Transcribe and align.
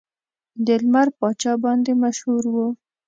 د 0.65 0.67
لمر 0.83 1.07
پاچا 1.19 1.53
باندې 1.63 1.91
مشهور 2.03 2.43
و. 2.53 2.55